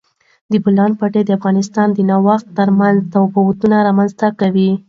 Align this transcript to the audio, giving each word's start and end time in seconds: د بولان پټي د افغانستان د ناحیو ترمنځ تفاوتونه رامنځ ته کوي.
د 0.51 0.53
بولان 0.63 0.91
پټي 0.99 1.21
د 1.25 1.29
افغانستان 1.39 1.87
د 1.93 1.99
ناحیو 2.09 2.47
ترمنځ 2.57 2.97
تفاوتونه 3.13 3.75
رامنځ 3.87 4.11
ته 4.19 4.27
کوي. 4.39 4.69